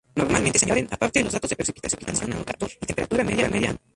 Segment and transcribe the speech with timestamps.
[0.17, 2.01] Normalmente se añaden, aparte, los datos de precipitación
[2.31, 3.79] anual total y temperatura media anual.